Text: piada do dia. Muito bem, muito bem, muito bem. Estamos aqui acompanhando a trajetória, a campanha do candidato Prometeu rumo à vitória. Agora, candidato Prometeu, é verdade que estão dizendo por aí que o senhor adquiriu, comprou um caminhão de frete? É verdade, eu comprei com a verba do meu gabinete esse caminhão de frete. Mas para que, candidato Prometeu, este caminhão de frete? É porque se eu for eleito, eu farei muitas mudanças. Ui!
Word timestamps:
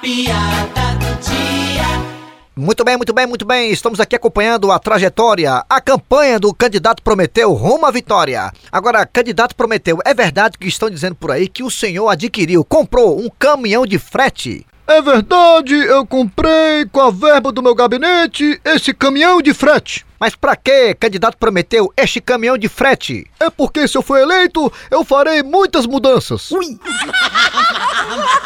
piada 0.00 0.94
do 0.98 1.20
dia. 1.20 2.10
Muito 2.56 2.84
bem, 2.84 2.96
muito 2.96 3.12
bem, 3.12 3.26
muito 3.26 3.44
bem. 3.44 3.70
Estamos 3.70 4.00
aqui 4.00 4.16
acompanhando 4.16 4.72
a 4.72 4.78
trajetória, 4.78 5.64
a 5.68 5.80
campanha 5.80 6.38
do 6.38 6.52
candidato 6.52 7.02
Prometeu 7.02 7.52
rumo 7.52 7.86
à 7.86 7.90
vitória. 7.90 8.52
Agora, 8.72 9.06
candidato 9.06 9.54
Prometeu, 9.54 9.98
é 10.04 10.12
verdade 10.12 10.58
que 10.58 10.68
estão 10.68 10.90
dizendo 10.90 11.14
por 11.14 11.30
aí 11.30 11.48
que 11.48 11.62
o 11.62 11.70
senhor 11.70 12.08
adquiriu, 12.08 12.64
comprou 12.64 13.18
um 13.20 13.28
caminhão 13.38 13.86
de 13.86 13.98
frete? 13.98 14.66
É 14.86 15.00
verdade, 15.00 15.74
eu 15.74 16.04
comprei 16.04 16.84
com 16.90 17.00
a 17.00 17.10
verba 17.10 17.52
do 17.52 17.62
meu 17.62 17.74
gabinete 17.74 18.60
esse 18.64 18.92
caminhão 18.92 19.40
de 19.40 19.54
frete. 19.54 20.04
Mas 20.18 20.34
para 20.34 20.56
que, 20.56 20.94
candidato 20.96 21.38
Prometeu, 21.38 21.92
este 21.96 22.20
caminhão 22.20 22.58
de 22.58 22.68
frete? 22.68 23.24
É 23.38 23.48
porque 23.48 23.86
se 23.86 23.96
eu 23.96 24.02
for 24.02 24.18
eleito, 24.18 24.70
eu 24.90 25.04
farei 25.04 25.42
muitas 25.42 25.86
mudanças. 25.86 26.50
Ui! 26.50 26.78